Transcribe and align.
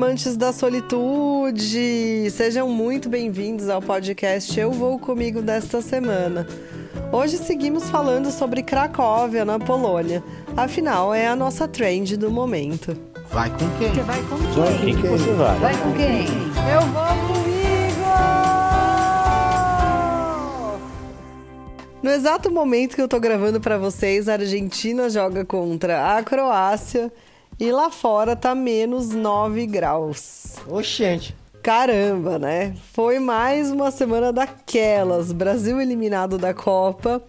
amantes 0.00 0.34
da 0.34 0.50
solitude! 0.50 2.30
Sejam 2.30 2.70
muito 2.70 3.06
bem-vindos 3.06 3.68
ao 3.68 3.82
podcast 3.82 4.58
Eu 4.58 4.72
Vou 4.72 4.98
Comigo 4.98 5.42
desta 5.42 5.82
semana. 5.82 6.46
Hoje 7.12 7.36
seguimos 7.36 7.90
falando 7.90 8.30
sobre 8.30 8.62
Cracóvia, 8.62 9.44
na 9.44 9.58
Polônia. 9.58 10.24
Afinal, 10.56 11.12
é 11.12 11.26
a 11.26 11.36
nossa 11.36 11.68
trend 11.68 12.16
do 12.16 12.30
momento. 12.30 12.96
Vai 13.28 13.50
com 13.50 13.68
quem? 13.78 13.92
Você 13.92 14.00
vai 14.00 14.22
com 14.22 14.38
quem? 14.38 14.54
Vai 14.54 14.72
com 14.72 15.02
quem 15.02 15.10
você 15.10 15.32
vai? 15.34 15.58
Vai 15.58 15.76
com 15.76 15.92
quem? 15.92 16.26
Eu 16.72 16.80
vou 16.80 17.34
comigo! 17.34 17.60
No 22.02 22.10
exato 22.10 22.50
momento 22.50 22.94
que 22.94 23.02
eu 23.02 23.08
tô 23.08 23.20
gravando 23.20 23.60
para 23.60 23.76
vocês, 23.76 24.30
a 24.30 24.32
Argentina 24.32 25.10
joga 25.10 25.44
contra 25.44 26.16
a 26.16 26.22
Croácia 26.22 27.12
e 27.60 27.70
lá 27.70 27.90
fora 27.90 28.34
tá 28.34 28.54
menos 28.54 29.10
9 29.10 29.66
graus. 29.66 30.56
Oxente. 30.66 31.36
Caramba, 31.62 32.38
né? 32.38 32.74
Foi 32.94 33.18
mais 33.18 33.70
uma 33.70 33.90
semana 33.90 34.32
daquelas. 34.32 35.30
Brasil 35.30 35.78
eliminado 35.78 36.38
da 36.38 36.54
Copa, 36.54 37.22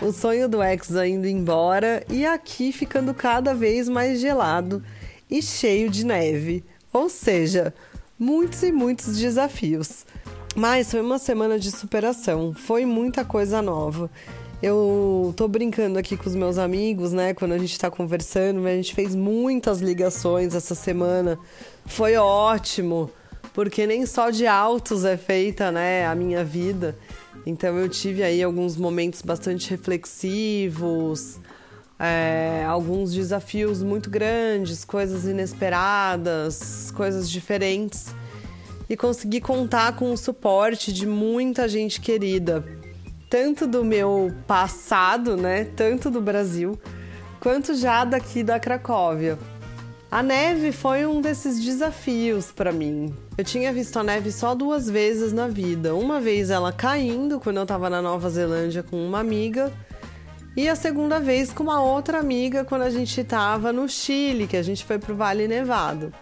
o 0.00 0.12
sonho 0.12 0.48
do 0.48 0.62
Hexa 0.62 1.08
indo 1.08 1.26
embora 1.26 2.04
e 2.08 2.24
aqui 2.24 2.70
ficando 2.70 3.12
cada 3.12 3.52
vez 3.52 3.88
mais 3.88 4.20
gelado 4.20 4.80
e 5.28 5.42
cheio 5.42 5.90
de 5.90 6.06
neve. 6.06 6.64
Ou 6.92 7.08
seja, 7.08 7.74
muitos 8.16 8.62
e 8.62 8.70
muitos 8.70 9.18
desafios. 9.18 10.06
Mas 10.54 10.92
foi 10.92 11.00
uma 11.00 11.18
semana 11.18 11.58
de 11.58 11.72
superação, 11.72 12.54
foi 12.54 12.86
muita 12.86 13.24
coisa 13.24 13.60
nova. 13.60 14.08
Eu 14.66 15.34
tô 15.36 15.46
brincando 15.46 15.98
aqui 15.98 16.16
com 16.16 16.26
os 16.26 16.34
meus 16.34 16.56
amigos, 16.56 17.12
né? 17.12 17.34
Quando 17.34 17.52
a 17.52 17.58
gente 17.58 17.78
tá 17.78 17.90
conversando, 17.90 18.66
a 18.66 18.70
gente 18.70 18.94
fez 18.94 19.14
muitas 19.14 19.80
ligações 19.80 20.54
essa 20.54 20.74
semana. 20.74 21.38
Foi 21.84 22.16
ótimo, 22.16 23.10
porque 23.52 23.86
nem 23.86 24.06
só 24.06 24.30
de 24.30 24.46
altos 24.46 25.04
é 25.04 25.18
feita, 25.18 25.70
né, 25.70 26.06
a 26.06 26.14
minha 26.14 26.42
vida. 26.42 26.96
Então 27.44 27.76
eu 27.76 27.90
tive 27.90 28.22
aí 28.22 28.42
alguns 28.42 28.74
momentos 28.74 29.20
bastante 29.20 29.68
reflexivos, 29.68 31.38
é, 31.98 32.64
alguns 32.66 33.12
desafios 33.12 33.82
muito 33.82 34.08
grandes, 34.08 34.82
coisas 34.82 35.26
inesperadas, 35.26 36.90
coisas 36.92 37.30
diferentes. 37.30 38.14
E 38.88 38.96
consegui 38.96 39.42
contar 39.42 39.94
com 39.94 40.10
o 40.10 40.16
suporte 40.16 40.90
de 40.90 41.06
muita 41.06 41.68
gente 41.68 42.00
querida 42.00 42.64
tanto 43.34 43.66
do 43.66 43.84
meu 43.84 44.32
passado, 44.46 45.36
né, 45.36 45.64
tanto 45.64 46.08
do 46.08 46.20
Brasil, 46.20 46.78
quanto 47.40 47.74
já 47.74 48.04
daqui 48.04 48.44
da 48.44 48.60
Cracóvia. 48.60 49.36
A 50.08 50.22
neve 50.22 50.70
foi 50.70 51.04
um 51.04 51.20
desses 51.20 51.58
desafios 51.58 52.52
para 52.52 52.70
mim. 52.70 53.12
Eu 53.36 53.42
tinha 53.42 53.72
visto 53.72 53.98
a 53.98 54.04
neve 54.04 54.30
só 54.30 54.54
duas 54.54 54.88
vezes 54.88 55.32
na 55.32 55.48
vida. 55.48 55.96
Uma 55.96 56.20
vez 56.20 56.48
ela 56.48 56.72
caindo 56.72 57.40
quando 57.40 57.56
eu 57.56 57.64
estava 57.64 57.90
na 57.90 58.00
Nova 58.00 58.30
Zelândia 58.30 58.84
com 58.84 59.04
uma 59.04 59.18
amiga, 59.18 59.72
e 60.56 60.68
a 60.68 60.76
segunda 60.76 61.18
vez 61.18 61.52
com 61.52 61.64
uma 61.64 61.82
outra 61.82 62.20
amiga 62.20 62.64
quando 62.64 62.82
a 62.82 62.90
gente 62.90 63.20
estava 63.20 63.72
no 63.72 63.88
Chile, 63.88 64.46
que 64.46 64.56
a 64.56 64.62
gente 64.62 64.84
foi 64.84 65.00
pro 65.00 65.16
Vale 65.16 65.48
Nevado 65.48 66.12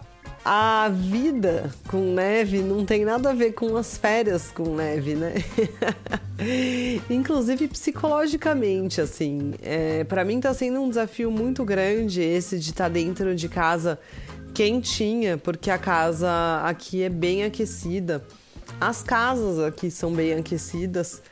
a 0.45 0.89
vida 0.93 1.71
com 1.89 2.15
neve 2.15 2.61
não 2.61 2.85
tem 2.85 3.05
nada 3.05 3.31
a 3.31 3.33
ver 3.35 3.53
com 3.53 3.77
as 3.77 3.97
férias 3.97 4.51
com 4.51 4.75
neve, 4.75 5.15
né? 5.15 5.35
Inclusive 7.09 7.69
psicologicamente, 7.69 9.01
assim, 9.01 9.55
é, 9.63 10.03
para 10.05 10.25
mim 10.25 10.41
tá 10.41 10.53
sendo 10.53 10.81
um 10.81 10.89
desafio 10.89 11.31
muito 11.31 11.65
grande 11.65 12.21
esse 12.21 12.59
de 12.59 12.71
estar 12.71 12.85
tá 12.85 12.91
dentro 12.91 13.35
de 13.37 13.49
casa 13.49 14.01
quentinha, 14.53 15.39
porque 15.39 15.71
a 15.71 15.79
casa 15.79 16.61
aqui 16.65 17.03
é 17.03 17.09
bem 17.09 17.45
aquecida. 17.45 18.25
As 18.81 19.03
casas 19.03 19.61
aqui 19.61 19.91
são 19.91 20.13
bem 20.13 20.35
aquecidas 20.35 21.23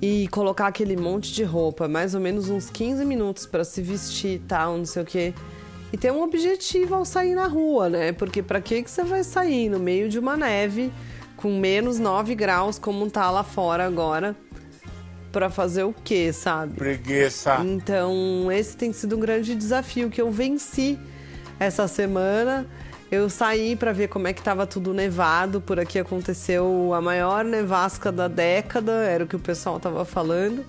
e 0.00 0.26
colocar 0.28 0.68
aquele 0.68 0.96
monte 0.96 1.32
de 1.32 1.44
roupa, 1.44 1.86
mais 1.86 2.14
ou 2.14 2.20
menos 2.20 2.48
uns 2.48 2.70
15 2.70 3.04
minutos 3.04 3.44
para 3.44 3.62
se 3.62 3.82
vestir, 3.82 4.40
tal, 4.48 4.78
não 4.78 4.86
sei 4.86 5.02
o 5.02 5.06
que 5.06 5.34
e 5.92 5.96
ter 5.98 6.10
um 6.10 6.22
objetivo 6.22 6.94
ao 6.94 7.04
sair 7.04 7.34
na 7.34 7.46
rua, 7.46 7.88
né? 7.88 8.12
Porque 8.12 8.42
para 8.42 8.60
que 8.60 8.82
que 8.82 8.90
você 8.90 9.04
vai 9.04 9.22
sair 9.22 9.68
no 9.68 9.78
meio 9.78 10.08
de 10.08 10.18
uma 10.18 10.36
neve 10.36 10.90
com 11.36 11.58
menos 11.58 11.98
9 11.98 12.34
graus 12.34 12.78
como 12.78 13.10
tá 13.10 13.30
lá 13.30 13.44
fora 13.44 13.84
agora? 13.84 14.34
Para 15.30 15.50
fazer 15.50 15.84
o 15.84 15.94
quê, 16.04 16.32
sabe? 16.32 16.74
Preguiça. 16.74 17.60
Então, 17.64 18.50
esse 18.50 18.76
tem 18.76 18.92
sido 18.92 19.16
um 19.16 19.20
grande 19.20 19.54
desafio 19.54 20.10
que 20.10 20.20
eu 20.20 20.30
venci 20.30 20.98
essa 21.58 21.86
semana. 21.86 22.66
Eu 23.10 23.28
saí 23.28 23.76
para 23.76 23.92
ver 23.92 24.08
como 24.08 24.26
é 24.26 24.32
que 24.32 24.40
estava 24.40 24.66
tudo 24.66 24.94
nevado. 24.94 25.60
Por 25.60 25.78
aqui 25.78 25.98
aconteceu 25.98 26.92
a 26.94 27.00
maior 27.00 27.44
nevasca 27.44 28.10
da 28.10 28.28
década, 28.28 28.92
era 29.04 29.24
o 29.24 29.26
que 29.26 29.36
o 29.36 29.38
pessoal 29.38 29.76
estava 29.76 30.04
falando 30.04 30.64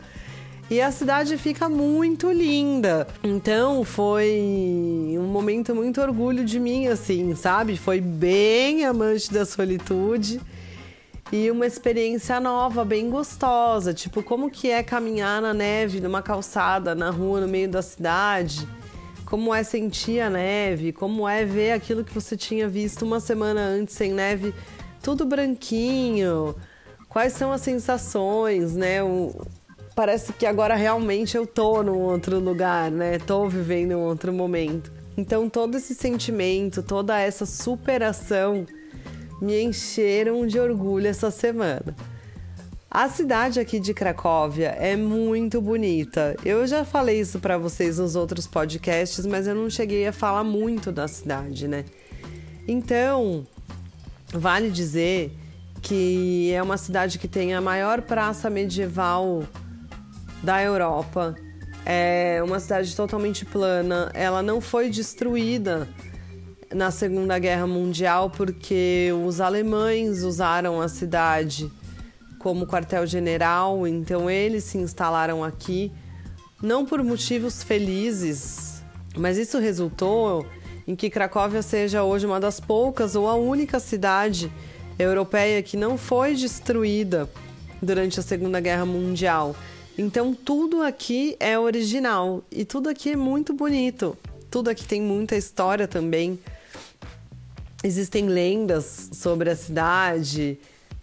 e 0.74 0.82
a 0.82 0.92
cidade 0.92 1.38
fica 1.38 1.70
muito 1.70 2.32
linda. 2.32 3.08
Então 3.24 3.84
foi 3.84 5.14
um 5.20 5.28
momento 5.28 5.76
muito 5.76 6.02
orgulho 6.02 6.44
de 6.44 6.60
mim, 6.60 6.88
assim, 6.88 7.36
sabe? 7.36 7.78
Foi 7.78 8.02
bem 8.02 8.84
amante 8.84 9.32
da 9.32 9.46
solitude 9.46 10.42
e 11.32 11.52
uma 11.52 11.68
experiência 11.68 12.40
nova, 12.40 12.84
bem 12.84 13.08
gostosa. 13.08 13.94
Tipo, 13.94 14.24
como 14.24 14.50
que 14.50 14.72
é 14.72 14.82
caminhar 14.82 15.44
na 15.44 15.54
neve, 15.54 16.02
numa 16.02 16.24
calçada, 16.24 16.96
na 16.96 17.12
rua, 17.12 17.42
no 17.42 17.48
meio 17.48 17.70
da 17.70 17.84
cidade? 17.84 18.68
Como 19.26 19.54
é 19.54 19.62
sentir 19.62 20.22
a 20.22 20.30
neve? 20.32 20.92
Como 20.92 21.30
é 21.30 21.46
ver 21.46 21.74
aquilo 21.74 22.04
que 22.04 22.16
você 22.16 22.36
tinha 22.36 22.68
visto 22.68 23.04
uma 23.04 23.20
semana 23.20 23.62
antes 23.62 23.94
sem 23.94 24.12
neve, 24.12 24.56
tudo 25.04 25.24
branquinho? 25.24 26.56
Quais 27.08 27.34
são 27.34 27.52
as 27.52 27.62
sensações, 27.62 28.76
né? 28.76 29.04
O, 29.04 29.36
parece 29.96 30.34
que 30.34 30.46
agora 30.46 30.76
realmente 30.76 31.38
eu 31.38 31.46
tô 31.46 31.84
num 31.84 32.00
outro 32.00 32.40
lugar, 32.40 32.92
né? 32.92 33.20
Tô 33.20 33.48
vivendo 33.48 33.94
um 33.94 34.02
outro 34.02 34.34
momento. 34.34 34.92
Então 35.18 35.50
todo 35.50 35.78
esse 35.78 35.94
sentimento, 35.94 36.82
toda 36.82 37.20
essa 37.20 37.46
superação 37.46 38.66
me 39.42 39.62
encheram 39.62 40.48
de 40.48 40.60
orgulho 40.60 41.08
essa 41.08 41.30
semana. 41.30 41.96
A 42.90 43.10
cidade 43.10 43.60
aqui 43.60 43.80
de 43.80 43.92
Cracóvia 43.92 44.70
é 44.80 44.96
muito 44.96 45.60
bonita. 45.60 46.36
Eu 46.46 46.66
já 46.68 46.86
falei 46.86 47.20
isso 47.20 47.40
para 47.40 47.58
vocês 47.58 47.98
nos 47.98 48.16
outros 48.16 48.46
podcasts, 48.46 49.26
mas 49.26 49.48
eu 49.48 49.56
não 49.56 49.68
cheguei 49.68 50.08
a 50.08 50.14
falar 50.14 50.44
muito 50.44 50.92
da 50.92 51.08
cidade, 51.08 51.68
né? 51.68 51.86
Então, 52.68 53.48
vale 54.32 54.70
dizer 54.70 55.32
que 55.82 56.54
é 56.54 56.62
uma 56.62 56.78
cidade 56.78 57.18
que 57.18 57.28
tem 57.28 57.56
a 57.56 57.60
maior 57.60 58.02
praça 58.04 58.48
medieval 58.50 59.44
da 60.44 60.62
Europa. 60.62 61.36
É 61.86 62.42
uma 62.44 62.60
cidade 62.60 62.96
totalmente 62.96 63.46
plana. 63.46 64.12
Ela 64.14 64.44
não 64.44 64.60
foi 64.60 64.90
destruída 64.90 65.88
na 66.74 66.92
Segunda 66.92 67.40
Guerra 67.40 67.68
Mundial 67.68 68.30
porque 68.30 69.10
os 69.26 69.40
alemães 69.40 70.24
usaram 70.24 70.82
a 70.82 70.88
cidade 70.88 71.72
como 72.40 72.68
quartel-general, 72.68 73.88
então 73.88 74.30
eles 74.30 74.66
se 74.66 74.78
instalaram 74.78 75.44
aqui, 75.44 75.92
não 76.62 76.86
por 76.86 77.02
motivos 77.02 77.64
felizes, 77.64 78.84
mas 79.16 79.38
isso 79.38 79.60
resultou 79.60 80.46
em 80.86 80.94
que 80.94 81.10
Cracóvia 81.10 81.62
seja 81.62 82.04
hoje 82.04 82.26
uma 82.26 82.42
das 82.42 82.60
poucas 82.60 83.16
ou 83.16 83.30
a 83.30 83.36
única 83.36 83.80
cidade 83.80 84.52
europeia 85.00 85.64
que 85.64 85.78
não 85.78 85.98
foi 85.98 86.36
destruída 86.36 87.30
durante 87.82 88.20
a 88.20 88.24
Segunda 88.24 88.60
Guerra 88.60 88.86
Mundial. 88.86 89.56
Então 89.98 90.34
tudo 90.34 90.82
aqui 90.82 91.36
é 91.40 91.58
original 91.58 92.44
e 92.52 92.66
tudo 92.66 92.90
aqui 92.90 93.12
é 93.12 93.16
muito 93.16 93.54
bonito. 93.54 94.18
Tudo 94.50 94.70
aqui 94.70 94.86
tem 94.86 95.02
muita 95.02 95.36
história 95.36 95.88
também. 95.88 96.40
Existem 97.84 98.28
lendas 98.28 99.10
sobre 99.14 99.50
a 99.50 99.56
cidade, 99.56 100.58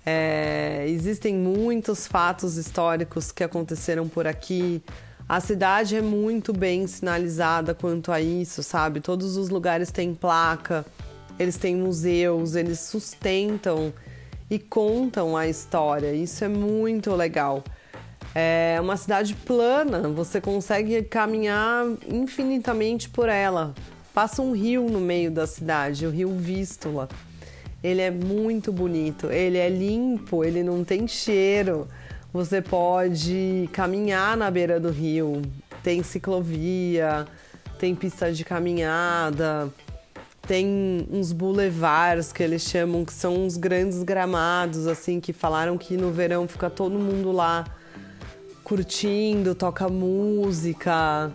é, 0.04 0.87
existem 0.88 1.34
muitos 1.34 2.06
fatos 2.06 2.56
históricos 2.56 3.31
que 3.31 3.44
aconteceram 3.44 4.08
por 4.08 4.26
aqui. 4.26 4.82
A 5.28 5.38
cidade 5.40 5.94
é 5.94 6.02
muito 6.02 6.52
bem 6.52 6.87
sinalizada 6.87 7.75
quanto 7.75 8.10
a 8.10 8.20
isso, 8.20 8.62
sabe? 8.62 9.00
Todos 9.00 9.37
os 9.37 9.50
lugares 9.50 9.92
têm 9.92 10.14
placa, 10.14 10.84
eles 11.38 11.56
têm 11.56 11.76
museus, 11.76 12.56
eles 12.56 12.81
sustentam 12.81 13.92
e 14.50 14.58
contam 14.58 15.37
a 15.37 15.46
história. 15.46 16.12
Isso 16.12 16.44
é 16.44 16.48
muito 16.48 17.14
legal. 17.14 17.62
É 18.34 18.78
uma 18.80 18.96
cidade 18.96 19.34
plana, 19.34 20.08
você 20.08 20.40
consegue 20.40 21.02
caminhar 21.02 21.84
infinitamente 22.08 23.08
por 23.08 23.28
ela. 23.28 23.74
Passa 24.14 24.40
um 24.40 24.52
rio 24.52 24.88
no 24.88 25.00
meio 25.00 25.30
da 25.30 25.46
cidade, 25.46 26.06
o 26.06 26.10
rio 26.10 26.30
Vístula. 26.36 27.08
Ele 27.82 28.00
é 28.00 28.10
muito 28.10 28.72
bonito, 28.72 29.30
ele 29.32 29.58
é 29.58 29.68
limpo, 29.68 30.44
ele 30.44 30.62
não 30.62 30.84
tem 30.84 31.08
cheiro. 31.08 31.88
Você 32.32 32.62
pode 32.62 33.68
caminhar 33.72 34.36
na 34.36 34.48
beira 34.48 34.78
do 34.78 34.90
rio, 34.90 35.42
tem 35.82 36.02
ciclovia, 36.02 37.26
tem 37.80 37.96
pista 37.96 38.32
de 38.32 38.44
caminhada, 38.44 39.68
tem 40.46 41.08
uns 41.10 41.32
boulevards 41.32 42.32
que 42.32 42.42
eles 42.42 42.62
chamam, 42.62 43.04
que 43.04 43.12
são 43.12 43.34
uns 43.44 43.56
grandes 43.56 44.04
gramados, 44.04 44.86
assim, 44.86 45.18
que 45.18 45.32
falaram 45.32 45.76
que 45.76 45.96
no 45.96 46.12
verão 46.12 46.46
fica 46.46 46.70
todo 46.70 46.96
mundo 46.96 47.32
lá 47.32 47.64
curtindo, 48.70 49.52
toca 49.52 49.88
música. 49.88 51.32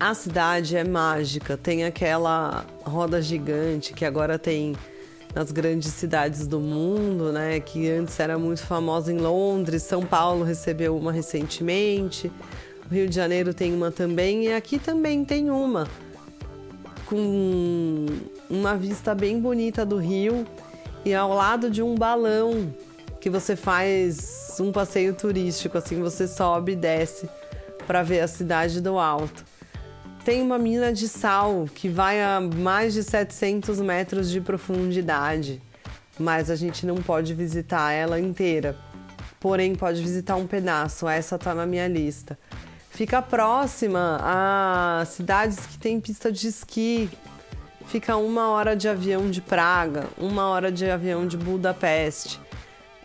A 0.00 0.14
cidade 0.14 0.76
é 0.76 0.82
mágica, 0.82 1.56
tem 1.56 1.84
aquela 1.84 2.66
roda 2.82 3.22
gigante 3.22 3.92
que 3.92 4.04
agora 4.04 4.36
tem 4.36 4.74
nas 5.32 5.52
grandes 5.52 5.92
cidades 5.92 6.48
do 6.48 6.58
mundo, 6.58 7.30
né? 7.30 7.60
Que 7.60 7.88
antes 7.88 8.18
era 8.18 8.36
muito 8.36 8.66
famosa 8.66 9.12
em 9.12 9.18
Londres, 9.18 9.84
São 9.84 10.04
Paulo 10.04 10.42
recebeu 10.42 10.96
uma 10.96 11.12
recentemente, 11.12 12.32
o 12.90 12.92
Rio 12.92 13.08
de 13.08 13.14
Janeiro 13.14 13.54
tem 13.54 13.72
uma 13.72 13.92
também 13.92 14.46
e 14.46 14.52
aqui 14.52 14.80
também 14.80 15.24
tem 15.24 15.50
uma 15.50 15.86
com 17.06 18.06
uma 18.50 18.76
vista 18.76 19.14
bem 19.14 19.38
bonita 19.38 19.86
do 19.86 19.98
rio 19.98 20.44
e 21.04 21.14
ao 21.14 21.32
lado 21.32 21.70
de 21.70 21.80
um 21.80 21.94
balão 21.94 22.74
que 23.24 23.30
você 23.30 23.56
faz 23.56 24.54
um 24.60 24.70
passeio 24.70 25.14
turístico, 25.14 25.78
assim 25.78 25.98
você 25.98 26.28
sobe 26.28 26.72
e 26.72 26.76
desce 26.76 27.26
para 27.86 28.02
ver 28.02 28.20
a 28.20 28.28
cidade 28.28 28.82
do 28.82 28.98
alto. 28.98 29.46
Tem 30.26 30.42
uma 30.42 30.58
mina 30.58 30.92
de 30.92 31.08
sal 31.08 31.66
que 31.74 31.88
vai 31.88 32.22
a 32.22 32.38
mais 32.38 32.92
de 32.92 33.02
700 33.02 33.80
metros 33.80 34.30
de 34.30 34.42
profundidade, 34.42 35.62
mas 36.18 36.50
a 36.50 36.54
gente 36.54 36.84
não 36.84 36.96
pode 36.96 37.32
visitar 37.32 37.92
ela 37.92 38.20
inteira. 38.20 38.76
Porém, 39.40 39.74
pode 39.74 40.02
visitar 40.02 40.36
um 40.36 40.46
pedaço. 40.46 41.08
Essa 41.08 41.38
tá 41.38 41.54
na 41.54 41.64
minha 41.64 41.88
lista. 41.88 42.38
Fica 42.90 43.22
próxima 43.22 44.20
a 44.20 45.02
cidades 45.06 45.60
que 45.64 45.78
tem 45.78 45.98
pista 45.98 46.30
de 46.30 46.48
esqui. 46.48 47.08
Fica 47.86 48.18
uma 48.18 48.50
hora 48.50 48.76
de 48.76 48.86
avião 48.86 49.30
de 49.30 49.40
Praga, 49.40 50.08
uma 50.18 50.46
hora 50.48 50.70
de 50.70 50.90
avião 50.90 51.26
de 51.26 51.38
Budapeste. 51.38 52.43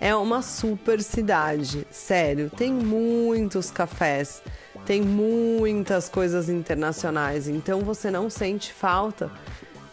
É 0.01 0.15
uma 0.15 0.41
super 0.41 1.01
cidade, 1.03 1.85
sério. 1.91 2.49
Tem 2.49 2.71
muitos 2.71 3.69
cafés, 3.69 4.41
tem 4.85 5.01
muitas 5.01 6.07
coisas 6.07 6.47
internacionais, 6.47 7.47
então 7.47 7.81
você 7.81 8.09
não 8.09 8.29
sente 8.29 8.71
falta 8.71 9.29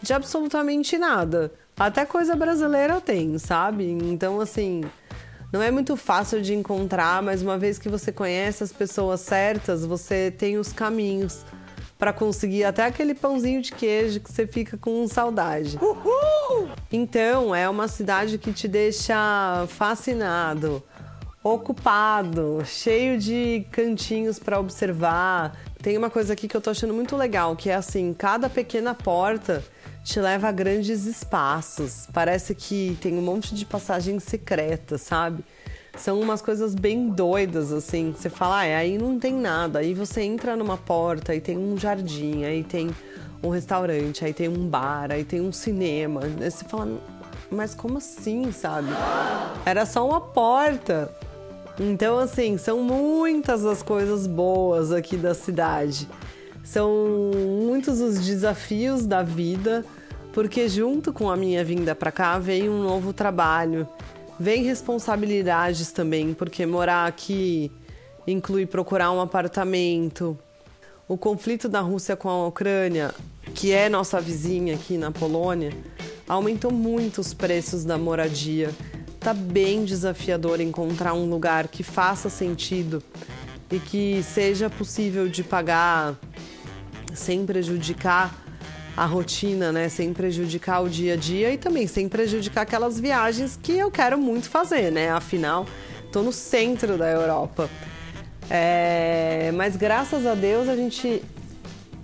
de 0.01 0.13
absolutamente 0.13 0.97
nada. 0.97 1.51
Até 1.77 2.05
coisa 2.05 2.35
brasileira 2.35 3.01
tem, 3.01 3.37
sabe? 3.37 3.83
Então, 3.85 4.39
assim, 4.39 4.83
não 5.51 5.61
é 5.61 5.69
muito 5.71 5.95
fácil 5.95 6.41
de 6.41 6.53
encontrar, 6.53 7.21
mas 7.21 7.41
uma 7.41 7.57
vez 7.57 7.77
que 7.77 7.89
você 7.89 8.11
conhece 8.11 8.63
as 8.63 8.71
pessoas 8.71 9.21
certas, 9.21 9.85
você 9.85 10.31
tem 10.31 10.57
os 10.57 10.73
caminhos 10.73 11.45
para 11.97 12.13
conseguir 12.13 12.63
até 12.63 12.85
aquele 12.85 13.13
pãozinho 13.13 13.61
de 13.61 13.71
queijo 13.71 14.19
que 14.19 14.31
você 14.31 14.45
fica 14.45 14.77
com 14.77 15.07
saudade. 15.07 15.77
Uhul! 15.81 16.69
Então, 16.91 17.53
é 17.53 17.67
uma 17.67 17.87
cidade 17.87 18.37
que 18.37 18.53
te 18.53 18.67
deixa 18.67 19.65
fascinado, 19.67 20.83
ocupado, 21.43 22.61
cheio 22.65 23.17
de 23.17 23.65
cantinhos 23.71 24.37
para 24.37 24.59
observar. 24.59 25.57
Tem 25.81 25.97
uma 25.97 26.09
coisa 26.09 26.33
aqui 26.33 26.47
que 26.47 26.55
eu 26.55 26.61
tô 26.61 26.69
achando 26.69 26.93
muito 26.93 27.15
legal, 27.15 27.55
que 27.55 27.69
é 27.69 27.75
assim, 27.75 28.13
cada 28.13 28.49
pequena 28.49 28.93
porta 28.93 29.63
te 30.03 30.19
leva 30.19 30.47
a 30.47 30.51
grandes 30.51 31.05
espaços. 31.05 32.07
Parece 32.13 32.55
que 32.55 32.97
tem 33.01 33.17
um 33.17 33.21
monte 33.21 33.53
de 33.53 33.65
passagem 33.65 34.19
secreta, 34.19 34.97
sabe? 34.97 35.43
São 35.97 36.19
umas 36.19 36.41
coisas 36.41 36.75
bem 36.75 37.09
doidas, 37.09 37.71
assim. 37.71 38.13
Você 38.15 38.29
fala, 38.29 38.57
ah, 38.57 38.77
aí 38.77 38.97
não 38.97 39.19
tem 39.19 39.33
nada. 39.33 39.79
Aí 39.79 39.93
você 39.93 40.21
entra 40.21 40.55
numa 40.55 40.77
porta 40.77 41.33
e 41.35 41.41
tem 41.41 41.57
um 41.57 41.77
jardim, 41.77 42.43
aí 42.43 42.63
tem 42.63 42.89
um 43.43 43.49
restaurante, 43.49 44.23
aí 44.23 44.33
tem 44.33 44.47
um 44.47 44.67
bar, 44.67 45.11
aí 45.11 45.23
tem 45.23 45.41
um 45.41 45.51
cinema. 45.51 46.21
Aí 46.23 46.51
você 46.51 46.63
fala, 46.65 46.87
mas 47.49 47.73
como 47.73 47.97
assim, 47.97 48.51
sabe? 48.51 48.89
Era 49.65 49.85
só 49.85 50.07
uma 50.07 50.21
porta. 50.21 51.11
Então, 51.79 52.17
assim, 52.17 52.57
são 52.57 52.81
muitas 52.81 53.65
as 53.65 53.83
coisas 53.83 54.27
boas 54.27 54.91
aqui 54.91 55.17
da 55.17 55.33
cidade. 55.33 56.07
São 56.63 56.91
muitos 57.65 58.01
os 58.01 58.19
desafios 58.25 59.05
da 59.05 59.23
vida 59.23 59.85
porque 60.37 60.69
junto 60.69 61.11
com 61.11 61.31
a 61.31 61.35
minha 61.35 61.63
vinda 61.63 61.95
para 61.95 62.11
cá 62.11 62.37
veio 62.37 62.71
um 62.71 62.83
novo 62.83 63.11
trabalho, 63.11 63.89
vem 64.39 64.63
responsabilidades 64.63 65.91
também, 65.91 66.33
porque 66.33 66.65
morar 66.65 67.07
aqui 67.07 67.71
inclui 68.25 68.65
procurar 68.65 69.11
um 69.11 69.21
apartamento. 69.21 70.37
O 71.07 71.17
conflito 71.17 71.69
da 71.69 71.79
Rússia 71.79 72.15
com 72.15 72.29
a 72.29 72.47
Ucrânia, 72.47 73.13
que 73.55 73.71
é 73.71 73.87
nossa 73.87 74.19
vizinha 74.19 74.75
aqui 74.75 74.97
na 74.97 75.11
Polônia, 75.11 75.71
aumentou 76.27 76.71
muito 76.71 77.21
os 77.21 77.33
preços 77.33 77.85
da 77.85 77.97
moradia. 77.97 78.71
Tá 79.19 79.33
bem 79.33 79.85
desafiador 79.85 80.59
encontrar 80.59 81.13
um 81.13 81.29
lugar 81.29 81.67
que 81.67 81.83
faça 81.83 82.29
sentido 82.29 83.01
e 83.71 83.79
que 83.79 84.21
seja 84.23 84.69
possível 84.69 85.27
de 85.27 85.43
pagar 85.43 86.15
sem 87.13 87.45
prejudicar 87.45 88.46
a 88.97 89.05
rotina, 89.05 89.71
né? 89.71 89.87
Sem 89.89 90.11
prejudicar 90.11 90.83
o 90.83 90.89
dia 90.89 91.13
a 91.13 91.15
dia 91.15 91.53
e 91.53 91.57
também 91.57 91.85
sem 91.85 92.09
prejudicar 92.09 92.63
aquelas 92.63 92.99
viagens 92.99 93.57
que 93.61 93.73
eu 93.73 93.91
quero 93.91 94.17
muito 94.17 94.49
fazer, 94.49 94.91
né? 94.91 95.11
Afinal, 95.11 95.67
tô 96.11 96.23
no 96.23 96.33
centro 96.33 96.97
da 96.97 97.07
Europa. 97.07 97.69
É... 98.49 99.51
Mas 99.53 99.75
graças 99.75 100.25
a 100.25 100.33
Deus 100.33 100.67
a 100.67 100.75
gente. 100.75 101.21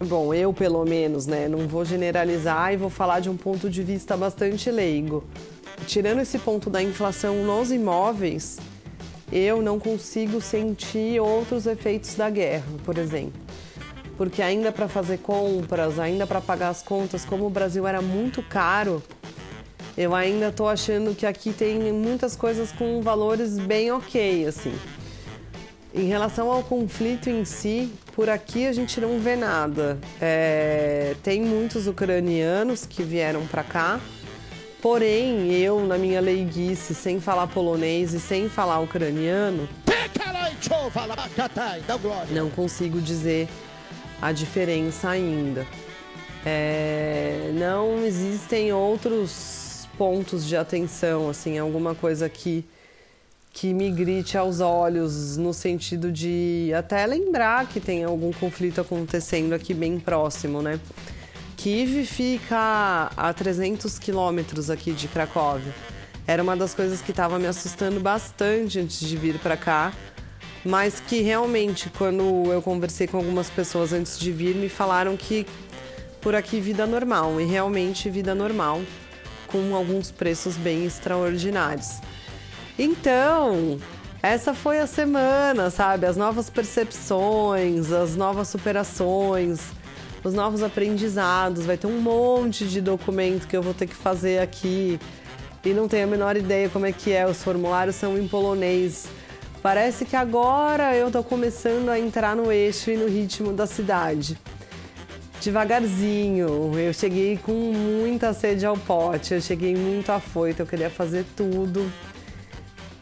Bom, 0.05 0.33
eu 0.33 0.53
pelo 0.53 0.85
menos, 0.85 1.25
né? 1.25 1.47
Não 1.47 1.67
vou 1.67 1.83
generalizar 1.83 2.71
e 2.73 2.77
vou 2.77 2.91
falar 2.91 3.21
de 3.21 3.29
um 3.29 3.37
ponto 3.37 3.69
de 3.69 3.81
vista 3.81 4.15
bastante 4.15 4.69
leigo. 4.69 5.23
Tirando 5.87 6.21
esse 6.21 6.37
ponto 6.37 6.69
da 6.69 6.83
inflação 6.83 7.43
nos 7.43 7.71
imóveis, 7.71 8.59
eu 9.31 9.63
não 9.63 9.79
consigo 9.79 10.39
sentir 10.39 11.19
outros 11.19 11.65
efeitos 11.65 12.13
da 12.13 12.29
guerra, 12.29 12.65
por 12.85 12.97
exemplo 12.99 13.42
porque 14.17 14.41
ainda 14.41 14.71
para 14.71 14.87
fazer 14.87 15.19
compras, 15.19 15.99
ainda 15.99 16.27
para 16.27 16.41
pagar 16.41 16.69
as 16.69 16.81
contas, 16.81 17.25
como 17.25 17.45
o 17.45 17.49
Brasil 17.49 17.87
era 17.87 18.01
muito 18.01 18.41
caro, 18.43 19.01
eu 19.97 20.15
ainda 20.15 20.47
estou 20.47 20.67
achando 20.67 21.15
que 21.15 21.25
aqui 21.25 21.51
tem 21.53 21.91
muitas 21.91 22.35
coisas 22.35 22.71
com 22.71 23.01
valores 23.01 23.59
bem 23.59 23.91
ok, 23.91 24.47
assim. 24.47 24.73
Em 25.93 26.07
relação 26.07 26.51
ao 26.51 26.63
conflito 26.63 27.29
em 27.29 27.45
si, 27.45 27.93
por 28.15 28.27
aqui 28.27 28.65
a 28.65 28.73
gente 28.73 28.99
não 28.99 29.19
vê 29.19 29.35
nada. 29.35 29.99
É, 30.19 31.15
tem 31.21 31.41
muitos 31.41 31.85
ucranianos 31.85 32.87
que 32.87 33.03
vieram 33.03 33.45
para 33.45 33.63
cá, 33.63 33.99
porém 34.81 35.53
eu, 35.53 35.85
na 35.85 35.97
minha 35.97 36.19
leiguice, 36.19 36.95
sem 36.95 37.19
falar 37.19 37.45
polonês 37.45 38.13
e 38.13 38.19
sem 38.19 38.49
falar 38.49 38.79
ucraniano, 38.79 39.69
não 42.31 42.49
consigo 42.49 42.99
dizer 42.99 43.47
a 44.23 44.31
diferença 44.31 45.09
ainda. 45.09 45.67
É, 46.45 47.51
não 47.53 48.05
existem 48.05 48.71
outros 48.71 49.85
pontos 49.97 50.45
de 50.45 50.55
atenção, 50.55 51.29
assim, 51.29 51.57
alguma 51.57 51.93
coisa 51.93 52.29
que, 52.29 52.65
que 53.51 53.73
me 53.73 53.91
grite 53.91 54.37
aos 54.37 54.61
olhos, 54.61 55.35
no 55.35 55.53
sentido 55.53 56.09
de 56.09 56.71
até 56.73 57.05
lembrar 57.05 57.67
que 57.67 57.81
tem 57.81 58.05
algum 58.05 58.31
conflito 58.31 58.79
acontecendo 58.79 59.53
aqui 59.53 59.73
bem 59.73 59.99
próximo, 59.99 60.61
né? 60.61 60.79
Kiev 61.57 62.05
fica 62.05 63.11
a 63.15 63.33
300 63.33 63.99
quilômetros 63.99 64.69
aqui 64.69 64.93
de 64.93 65.09
Cracóvia. 65.09 65.73
Era 66.25 66.41
uma 66.41 66.55
das 66.55 66.73
coisas 66.73 67.01
que 67.01 67.11
estava 67.11 67.37
me 67.37 67.47
assustando 67.47 67.99
bastante 67.99 68.79
antes 68.79 69.01
de 69.01 69.17
vir 69.17 69.37
para 69.39 69.57
cá 69.57 69.93
mas 70.65 70.99
que 70.99 71.21
realmente, 71.21 71.89
quando 71.89 72.51
eu 72.51 72.61
conversei 72.61 73.07
com 73.07 73.17
algumas 73.17 73.49
pessoas 73.49 73.91
antes 73.93 74.17
de 74.17 74.31
vir, 74.31 74.55
me 74.55 74.69
falaram 74.69 75.17
que 75.17 75.45
por 76.21 76.35
aqui 76.35 76.59
vida 76.59 76.87
normal, 76.87 77.39
e 77.39 77.45
realmente 77.45 78.09
vida 78.09 78.33
normal, 78.33 78.81
com 79.47 79.75
alguns 79.75 80.09
preços 80.09 80.55
bem 80.55 80.85
extraordinários. 80.85 81.99
Então, 82.79 83.77
essa 84.21 84.53
foi 84.53 84.79
a 84.79 84.87
semana, 84.87 85.69
sabe? 85.69 86.05
As 86.05 86.15
novas 86.15 86.49
percepções, 86.49 87.91
as 87.91 88.15
novas 88.15 88.47
superações, 88.47 89.59
os 90.23 90.33
novos 90.33 90.63
aprendizados. 90.63 91.65
Vai 91.65 91.77
ter 91.77 91.87
um 91.87 91.99
monte 91.99 92.65
de 92.65 92.79
documento 92.79 93.47
que 93.47 93.55
eu 93.55 93.61
vou 93.61 93.73
ter 93.73 93.85
que 93.85 93.93
fazer 93.93 94.39
aqui 94.39 94.97
e 95.63 95.69
não 95.69 95.89
tenho 95.89 96.05
a 96.05 96.07
menor 96.07 96.37
ideia 96.37 96.69
como 96.69 96.85
é 96.85 96.93
que 96.93 97.11
é. 97.11 97.27
Os 97.27 97.43
formulários 97.43 97.97
são 97.97 98.17
em 98.17 98.25
polonês. 98.25 99.07
Parece 99.63 100.03
que 100.03 100.17
agora 100.17 100.93
eu 100.93 101.09
tô 101.09 101.23
começando 101.23 101.87
a 101.87 101.97
entrar 101.97 102.35
no 102.35 102.51
eixo 102.51 102.91
e 102.91 102.97
no 102.97 103.07
ritmo 103.07 103.53
da 103.53 103.65
cidade. 103.65 104.37
Devagarzinho, 105.39 106.77
eu 106.77 106.93
cheguei 106.93 107.37
com 107.37 107.53
muita 107.53 108.33
sede 108.33 108.65
ao 108.65 108.77
pote, 108.77 109.33
eu 109.33 109.39
cheguei 109.39 109.73
muito 109.73 110.11
afoito, 110.11 110.61
eu 110.61 110.65
queria 110.65 110.89
fazer 110.89 111.25
tudo. 111.33 111.89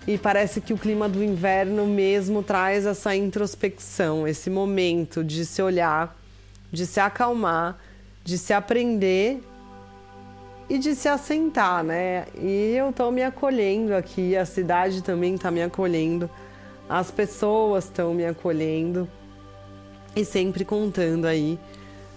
E 0.06 0.20
parece 0.20 0.62
que 0.62 0.72
o 0.72 0.78
clima 0.78 1.10
do 1.10 1.24
inverno 1.24 1.88
mesmo 1.88 2.44
traz 2.44 2.86
essa 2.86 3.16
introspecção, 3.16 4.28
esse 4.28 4.52
momento 4.52 5.24
de 5.24 5.48
se 5.48 5.64
olhar, 5.64 6.16
de 6.72 6.86
se 6.86 7.00
acalmar, 7.00 7.80
de 8.24 8.38
se 8.38 8.54
aprender 8.54 9.42
e 10.70 10.78
de 10.78 10.94
se 10.94 11.08
assentar, 11.08 11.84
né? 11.84 12.28
E 12.40 12.76
eu 12.76 12.94
tô 12.94 13.10
me 13.10 13.24
acolhendo 13.24 13.96
aqui, 13.96 14.38
a 14.38 14.46
cidade 14.46 15.02
também 15.02 15.36
tá 15.40 15.50
me 15.50 15.64
acolhendo, 15.64 16.30
as 16.92 17.10
pessoas 17.10 17.86
estão 17.86 18.14
me 18.14 18.26
acolhendo 18.26 19.08
e 20.14 20.26
sempre 20.26 20.66
contando 20.66 21.26
aí 21.26 21.58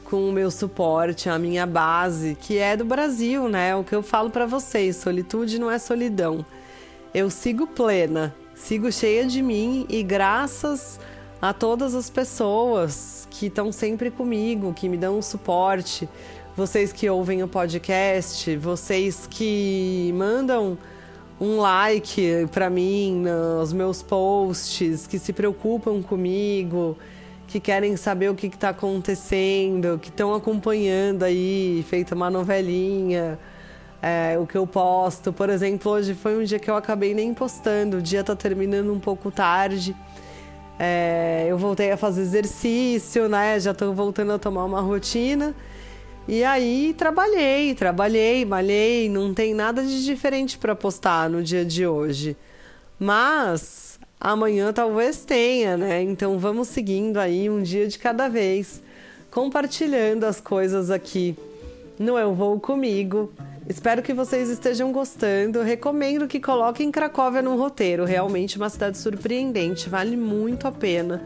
com 0.03 0.29
o 0.29 0.33
meu 0.33 0.51
suporte, 0.51 1.29
a 1.29 1.39
minha 1.39 1.65
base, 1.65 2.37
que 2.41 2.59
é 2.59 2.77
do 2.77 2.85
Brasil, 2.85 3.49
né? 3.49 3.77
O 3.77 3.85
que 3.85 3.95
eu 3.95 4.03
falo 4.03 4.31
para 4.31 4.47
vocês, 4.47 4.97
solitude 4.97 5.61
não 5.61 5.71
é 5.71 5.79
solidão. 5.79 6.45
Eu 7.15 7.31
sigo 7.31 7.69
plena, 7.69 8.35
sigo 8.53 8.91
cheia 8.91 9.25
de 9.25 9.41
mim 9.43 9.87
e 9.89 10.03
graças 10.03 10.99
a 11.41 11.53
todas 11.53 11.95
as 11.95 12.11
pessoas 12.11 13.29
que 13.31 13.47
estão 13.47 13.71
sempre 13.71 14.11
comigo, 14.11 14.75
que 14.75 14.89
me 14.89 14.97
dão 14.97 15.23
suporte, 15.23 16.09
vocês 16.57 16.93
que 16.93 17.09
ouvem 17.09 17.45
o 17.45 17.49
podcast, 17.49 18.57
vocês 18.57 19.29
que 19.31 20.13
mandam 20.17 20.77
um 21.41 21.59
like 21.59 22.49
para 22.53 22.71
mim 22.71 23.25
nos 23.25 23.73
meus 23.73 24.03
posts, 24.03 25.07
que 25.07 25.19
se 25.19 25.33
preocupam 25.33 26.03
comigo, 26.03 26.97
que 27.47 27.61
querem 27.61 27.97
saber 27.97 28.31
o 28.31 28.35
que 28.35 28.47
está 28.47 28.71
acontecendo, 28.71 29.99
que 29.99 30.09
estão 30.09 30.35
acompanhando 30.35 31.25
aí, 31.25 31.85
feita 31.89 32.15
uma 32.15 32.31
novelinha, 32.31 33.39
é, 34.01 34.39
o 34.39 34.47
que 34.47 34.57
eu 34.57 34.67
posto. 34.67 35.33
Por 35.33 35.49
exemplo, 35.51 35.93
hoje 35.93 36.15
foi 36.15 36.37
um 36.37 36.45
dia 36.45 36.59
que 36.59 36.71
eu 36.71 36.77
acabei 36.77 37.15
nem 37.15 37.35
postando, 37.35 37.99
o 37.99 38.03
dia 38.03 38.21
está 38.21 38.37
terminando 38.37 38.93
um 38.93 39.01
pouco 39.01 39.31
tarde. 39.31 39.95
É, 40.79 41.47
eu 41.49 41.57
voltei 41.57 41.93
a 41.93 41.97
fazer 41.97 42.23
exercício, 42.23 43.29
né? 43.29 43.59
Já 43.61 43.71
estou 43.71 43.95
voltando 43.95 44.33
a 44.33 44.39
tomar 44.39 44.65
uma 44.65 44.81
rotina. 44.81 45.55
E 46.27 46.43
aí 46.43 46.95
trabalhei, 46.97 47.75
trabalhei, 47.75 48.47
malhei, 48.47 49.11
não 49.11 49.35
tem 49.35 49.53
nada 49.53 49.83
de 49.83 50.05
diferente 50.05 50.57
para 50.57 50.75
postar 50.75 51.29
no 51.29 51.43
dia 51.43 51.65
de 51.67 51.87
hoje. 51.87 52.35
Mas 52.99 54.01
amanhã 54.19 54.73
talvez 54.73 55.23
tenha, 55.23 55.77
né? 55.77 56.01
Então 56.03 56.39
vamos 56.39 56.69
seguindo 56.69 57.19
aí 57.19 57.51
um 57.51 57.63
dia 57.63 57.87
de 57.87 57.99
cada 57.99 58.27
vez, 58.29 58.83
compartilhando 59.31 60.25
as 60.25 60.41
coisas 60.41 60.91
aqui 60.91 61.37
no 61.99 62.19
Eu 62.19 62.35
Vou 62.35 62.59
Comigo. 62.59 63.31
Espero 63.69 64.03
que 64.03 64.15
vocês 64.15 64.49
estejam 64.49 64.93
gostando. 64.93 65.61
Recomendo 65.61 66.27
que 66.27 66.41
coloquem 66.41 66.91
Cracóvia 66.91 67.43
no 67.43 67.55
roteiro. 67.57 68.07
Realmente 68.07 68.57
uma 68.57 68.71
cidade 68.71 68.97
surpreendente, 68.97 69.91
vale 69.91 70.17
muito 70.17 70.67
a 70.67 70.73
pena 70.73 71.23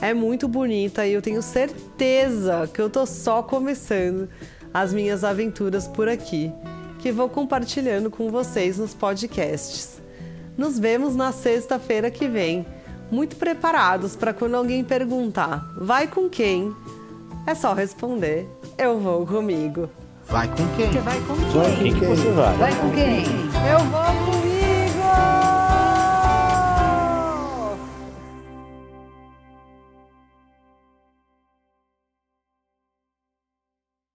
é 0.00 0.14
muito 0.14 0.46
bonita 0.48 1.06
e 1.06 1.12
eu 1.12 1.22
tenho 1.22 1.42
certeza 1.42 2.68
que 2.72 2.80
eu 2.80 2.88
tô 2.88 3.04
só 3.06 3.42
começando 3.42 4.28
as 4.72 4.92
minhas 4.92 5.24
aventuras 5.24 5.86
por 5.88 6.08
aqui, 6.08 6.52
que 6.98 7.10
vou 7.10 7.28
compartilhando 7.28 8.10
com 8.10 8.30
vocês 8.30 8.78
nos 8.78 8.94
podcasts. 8.94 10.00
Nos 10.56 10.78
vemos 10.78 11.14
na 11.14 11.32
sexta-feira 11.32 12.10
que 12.10 12.28
vem, 12.28 12.66
muito 13.10 13.36
preparados 13.36 14.14
para 14.16 14.32
quando 14.32 14.56
alguém 14.56 14.84
perguntar: 14.84 15.64
vai 15.80 16.06
com 16.06 16.28
quem? 16.28 16.74
É 17.46 17.54
só 17.54 17.72
responder: 17.72 18.48
eu 18.76 18.98
vou 18.98 19.26
comigo. 19.26 19.88
Vai 20.26 20.46
com 20.48 20.66
quem? 20.76 20.92
Você 20.92 20.98
vai 21.00 21.20
com 21.20 21.34
Vai 21.34 21.70
com 21.70 21.76
quem? 21.82 21.94
quem 21.94 22.08
você 22.08 22.30
vai? 22.32 22.56
Vai 22.58 22.74
com 22.76 22.90
quem? 22.90 23.24
Eu 23.70 23.78
vou 23.90 24.27